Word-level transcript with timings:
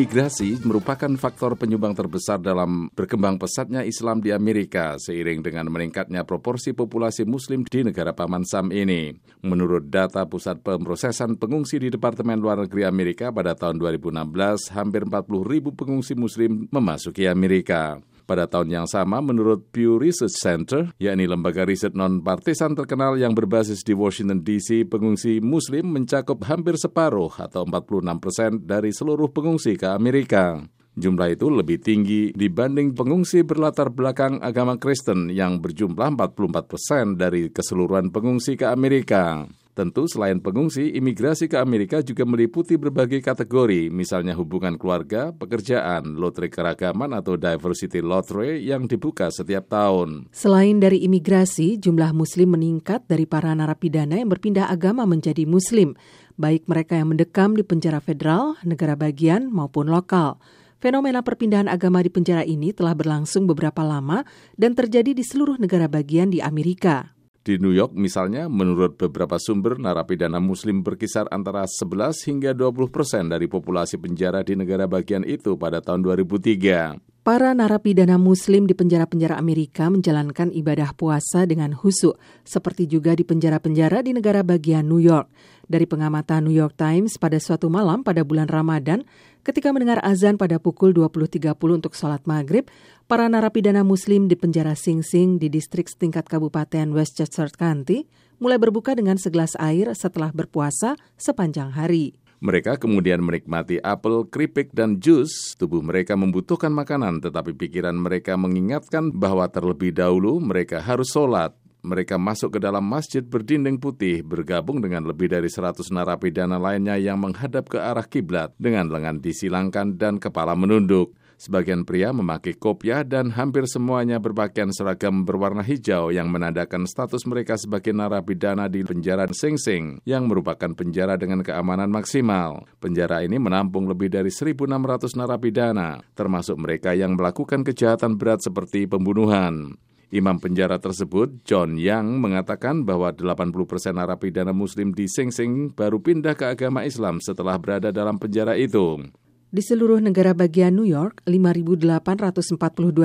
imigrasi 0.00 0.56
merupakan 0.64 1.12
faktor 1.20 1.60
penyumbang 1.60 1.92
terbesar 1.92 2.40
dalam 2.40 2.88
berkembang 2.96 3.36
pesatnya 3.36 3.84
Islam 3.84 4.24
di 4.24 4.32
Amerika 4.32 4.96
seiring 4.96 5.44
dengan 5.44 5.68
meningkatnya 5.68 6.24
proporsi 6.24 6.72
populasi 6.72 7.28
muslim 7.28 7.68
di 7.68 7.84
negara 7.84 8.16
Paman 8.16 8.48
Sam 8.48 8.72
ini. 8.72 9.12
Menurut 9.44 9.92
data 9.92 10.24
Pusat 10.24 10.64
Pemrosesan 10.64 11.36
Pengungsi 11.36 11.76
di 11.76 11.92
Departemen 11.92 12.40
Luar 12.40 12.64
Negeri 12.64 12.88
Amerika 12.88 13.28
pada 13.28 13.52
tahun 13.52 13.76
2016, 13.76 14.72
hampir 14.72 15.04
40 15.04 15.44
ribu 15.44 15.76
pengungsi 15.76 16.16
muslim 16.16 16.64
memasuki 16.72 17.28
Amerika. 17.28 18.00
Pada 18.30 18.46
tahun 18.46 18.70
yang 18.70 18.86
sama, 18.86 19.18
menurut 19.18 19.74
Pew 19.74 19.98
Research 19.98 20.38
Center, 20.38 20.94
yakni 21.02 21.26
lembaga 21.26 21.66
riset 21.66 21.98
non-partisan 21.98 22.78
terkenal 22.78 23.18
yang 23.18 23.34
berbasis 23.34 23.82
di 23.82 23.90
Washington 23.90 24.46
DC, 24.46 24.86
pengungsi 24.86 25.42
Muslim 25.42 25.90
mencakup 25.90 26.46
hampir 26.46 26.78
separuh 26.78 27.34
atau 27.34 27.66
46 27.66 28.22
persen 28.22 28.50
dari 28.62 28.94
seluruh 28.94 29.34
pengungsi 29.34 29.74
ke 29.74 29.90
Amerika. 29.90 30.62
Jumlah 30.94 31.34
itu 31.34 31.50
lebih 31.50 31.82
tinggi 31.82 32.30
dibanding 32.30 32.94
pengungsi 32.94 33.42
berlatar 33.42 33.90
belakang 33.90 34.38
agama 34.38 34.78
Kristen 34.78 35.34
yang 35.34 35.58
berjumlah 35.58 36.14
44 36.14 36.70
persen 36.70 37.18
dari 37.18 37.50
keseluruhan 37.50 38.14
pengungsi 38.14 38.54
ke 38.54 38.70
Amerika. 38.70 39.42
Tentu 39.70 40.10
selain 40.10 40.42
pengungsi, 40.42 40.90
imigrasi 40.98 41.46
ke 41.46 41.54
Amerika 41.54 42.02
juga 42.02 42.26
meliputi 42.26 42.74
berbagai 42.74 43.22
kategori, 43.22 43.86
misalnya 43.86 44.34
hubungan 44.34 44.74
keluarga, 44.74 45.30
pekerjaan, 45.30 46.18
lotre 46.18 46.50
keragaman 46.50 47.14
atau 47.14 47.38
diversity 47.38 48.02
lottery 48.02 48.66
yang 48.66 48.90
dibuka 48.90 49.30
setiap 49.30 49.70
tahun. 49.70 50.26
Selain 50.34 50.82
dari 50.82 51.06
imigrasi, 51.06 51.78
jumlah 51.78 52.10
muslim 52.10 52.58
meningkat 52.58 53.06
dari 53.06 53.30
para 53.30 53.54
narapidana 53.54 54.18
yang 54.18 54.26
berpindah 54.26 54.66
agama 54.66 55.06
menjadi 55.06 55.46
muslim, 55.46 55.94
baik 56.34 56.66
mereka 56.66 56.98
yang 56.98 57.14
mendekam 57.14 57.54
di 57.54 57.62
penjara 57.62 58.02
federal, 58.02 58.58
negara 58.66 58.98
bagian 58.98 59.54
maupun 59.54 59.86
lokal. 59.86 60.42
Fenomena 60.82 61.22
perpindahan 61.22 61.70
agama 61.70 62.02
di 62.02 62.10
penjara 62.10 62.42
ini 62.42 62.74
telah 62.74 62.96
berlangsung 62.96 63.46
beberapa 63.46 63.86
lama 63.86 64.26
dan 64.58 64.72
terjadi 64.72 65.14
di 65.14 65.22
seluruh 65.22 65.60
negara 65.62 65.86
bagian 65.86 66.32
di 66.32 66.42
Amerika. 66.42 67.19
Di 67.50 67.58
New 67.58 67.74
York 67.74 67.98
misalnya, 67.98 68.46
menurut 68.46 68.94
beberapa 68.94 69.34
sumber, 69.42 69.74
narapidana 69.74 70.38
muslim 70.38 70.86
berkisar 70.86 71.26
antara 71.34 71.66
11 71.66 72.30
hingga 72.30 72.54
20 72.54 72.94
persen 72.94 73.26
dari 73.26 73.50
populasi 73.50 73.98
penjara 73.98 74.46
di 74.46 74.54
negara 74.54 74.86
bagian 74.86 75.26
itu 75.26 75.58
pada 75.58 75.82
tahun 75.82 76.06
2003. 76.06 77.02
Para 77.26 77.50
narapidana 77.50 78.22
muslim 78.22 78.70
di 78.70 78.74
penjara-penjara 78.78 79.34
Amerika 79.34 79.90
menjalankan 79.90 80.54
ibadah 80.54 80.94
puasa 80.94 81.42
dengan 81.42 81.74
husu, 81.74 82.14
seperti 82.46 82.86
juga 82.86 83.18
di 83.18 83.26
penjara-penjara 83.26 84.06
di 84.06 84.14
negara 84.14 84.46
bagian 84.46 84.86
New 84.86 85.02
York. 85.02 85.26
Dari 85.66 85.90
pengamatan 85.90 86.46
New 86.46 86.54
York 86.54 86.78
Times 86.78 87.18
pada 87.18 87.42
suatu 87.42 87.66
malam 87.66 88.06
pada 88.06 88.22
bulan 88.22 88.46
Ramadan, 88.46 89.02
ketika 89.42 89.72
mendengar 89.74 90.00
azan 90.04 90.40
pada 90.40 90.60
pukul 90.60 90.92
20.30 90.92 91.56
untuk 91.56 91.92
sholat 91.92 92.24
maghrib, 92.24 92.68
para 93.10 93.26
narapidana 93.26 93.82
muslim 93.82 94.30
di 94.30 94.38
penjara 94.38 94.78
Sing 94.78 95.02
Sing 95.02 95.40
di 95.40 95.50
distrik 95.50 95.90
setingkat 95.90 96.30
Kabupaten 96.30 96.94
Westchester 96.94 97.50
County 97.52 98.06
mulai 98.40 98.56
berbuka 98.56 98.96
dengan 98.96 99.20
segelas 99.20 99.52
air 99.60 99.92
setelah 99.92 100.32
berpuasa 100.32 100.96
sepanjang 101.20 101.76
hari. 101.76 102.16
Mereka 102.40 102.80
kemudian 102.80 103.20
menikmati 103.20 103.76
apel, 103.84 104.24
keripik, 104.24 104.72
dan 104.72 104.96
jus. 104.96 105.52
Tubuh 105.60 105.84
mereka 105.84 106.16
membutuhkan 106.16 106.72
makanan, 106.72 107.20
tetapi 107.20 107.52
pikiran 107.52 107.92
mereka 107.92 108.40
mengingatkan 108.40 109.12
bahwa 109.12 109.44
terlebih 109.52 109.92
dahulu 109.92 110.40
mereka 110.40 110.80
harus 110.80 111.12
sholat. 111.12 111.52
Mereka 111.80 112.20
masuk 112.20 112.56
ke 112.56 112.58
dalam 112.60 112.84
masjid 112.84 113.24
berdinding 113.24 113.80
putih, 113.80 114.20
bergabung 114.20 114.84
dengan 114.84 115.08
lebih 115.08 115.32
dari 115.32 115.48
100 115.48 115.88
narapidana 115.88 116.60
lainnya 116.60 117.00
yang 117.00 117.16
menghadap 117.16 117.72
ke 117.72 117.80
arah 117.80 118.04
kiblat 118.04 118.52
dengan 118.60 118.92
lengan 118.92 119.16
disilangkan 119.24 119.96
dan 119.96 120.20
kepala 120.20 120.52
menunduk. 120.52 121.16
Sebagian 121.40 121.88
pria 121.88 122.12
memakai 122.12 122.52
kopiah 122.52 123.00
dan 123.00 123.32
hampir 123.32 123.64
semuanya 123.64 124.20
berpakaian 124.20 124.68
seragam 124.76 125.24
berwarna 125.24 125.64
hijau 125.64 126.12
yang 126.12 126.28
menandakan 126.28 126.84
status 126.84 127.24
mereka 127.24 127.56
sebagai 127.56 127.96
narapidana 127.96 128.68
di 128.68 128.84
penjara 128.84 129.24
Sing 129.32 129.56
Sing 129.56 130.04
yang 130.04 130.28
merupakan 130.28 130.76
penjara 130.76 131.16
dengan 131.16 131.40
keamanan 131.40 131.88
maksimal. 131.88 132.68
Penjara 132.76 133.24
ini 133.24 133.40
menampung 133.40 133.88
lebih 133.88 134.12
dari 134.12 134.28
1.600 134.28 135.16
narapidana, 135.16 136.04
termasuk 136.12 136.60
mereka 136.60 136.92
yang 136.92 137.16
melakukan 137.16 137.64
kejahatan 137.64 138.20
berat 138.20 138.44
seperti 138.44 138.84
pembunuhan. 138.84 139.80
Imam 140.10 140.42
penjara 140.42 140.82
tersebut, 140.82 141.46
John 141.46 141.78
Yang, 141.78 142.18
mengatakan 142.18 142.82
bahwa 142.82 143.14
80 143.14 143.54
persen 143.70 143.94
narapidana 143.94 144.50
muslim 144.50 144.90
di 144.90 145.06
Sing 145.06 145.30
Sing 145.30 145.70
baru 145.70 146.02
pindah 146.02 146.34
ke 146.34 146.50
agama 146.50 146.82
Islam 146.82 147.22
setelah 147.22 147.54
berada 147.62 147.94
dalam 147.94 148.18
penjara 148.18 148.58
itu. 148.58 149.06
Di 149.50 149.62
seluruh 149.62 149.98
negara 149.98 150.30
bagian 150.30 150.74
New 150.78 150.86
York, 150.86 151.26
5.842 151.26 152.54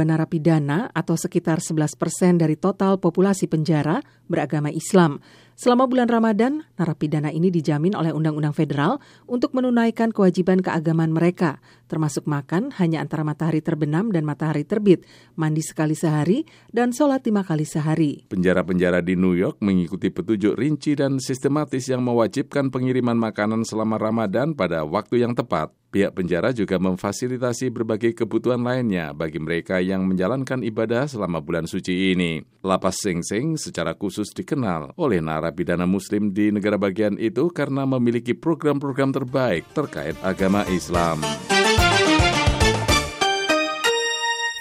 narapidana 0.06 0.94
atau 0.94 1.18
sekitar 1.18 1.58
11 1.58 1.94
persen 1.98 2.38
dari 2.38 2.54
total 2.54 3.02
populasi 3.02 3.50
penjara 3.50 4.02
beragama 4.26 4.70
Islam. 4.70 5.22
Selama 5.56 5.88
bulan 5.88 6.12
Ramadan, 6.12 6.68
narapidana 6.76 7.32
ini 7.32 7.48
dijamin 7.48 7.96
oleh 7.96 8.12
Undang-Undang 8.12 8.52
Federal 8.52 9.00
untuk 9.24 9.56
menunaikan 9.56 10.12
kewajiban 10.12 10.60
keagamaan 10.60 11.16
mereka, 11.16 11.64
termasuk 11.88 12.28
makan 12.28 12.76
hanya 12.76 13.00
antara 13.00 13.24
matahari 13.24 13.64
terbenam 13.64 14.12
dan 14.12 14.28
matahari 14.28 14.68
terbit, 14.68 15.08
mandi 15.40 15.64
sekali 15.64 15.96
sehari, 15.96 16.44
dan 16.76 16.92
sholat 16.92 17.24
lima 17.24 17.48
kali 17.48 17.64
sehari. 17.64 18.28
Penjara-penjara 18.28 19.00
di 19.00 19.16
New 19.16 19.32
York 19.32 19.64
mengikuti 19.64 20.12
petunjuk 20.12 20.60
rinci 20.60 20.92
dan 21.00 21.24
sistematis 21.24 21.88
yang 21.88 22.04
mewajibkan 22.04 22.68
pengiriman 22.68 23.16
makanan 23.16 23.64
selama 23.64 23.96
Ramadan 23.96 24.60
pada 24.60 24.84
waktu 24.84 25.24
yang 25.24 25.40
tepat. 25.40 25.72
Pihak 25.96 26.12
penjara 26.12 26.52
juga 26.52 26.76
memfasilitasi 26.76 27.72
berbagai 27.72 28.12
kebutuhan 28.20 28.60
lainnya 28.60 29.16
bagi 29.16 29.40
mereka 29.40 29.80
yang 29.80 30.04
menjalankan 30.04 30.60
ibadah 30.60 31.08
selama 31.08 31.40
bulan 31.40 31.72
suci 31.72 32.12
ini. 32.12 32.44
Lapas 32.68 33.00
Sing 33.00 33.24
Sing 33.24 33.56
secara 33.56 33.96
khusus 33.96 34.36
dikenal 34.36 34.92
oleh 35.00 35.24
narapidana 35.24 35.88
muslim 35.88 36.36
di 36.36 36.52
negara 36.52 36.76
bagian 36.76 37.16
itu 37.16 37.48
karena 37.48 37.88
memiliki 37.88 38.36
program-program 38.36 39.16
terbaik 39.16 39.64
terkait 39.72 40.20
agama 40.20 40.68
Islam. 40.68 41.24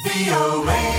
VOA. 0.06 0.93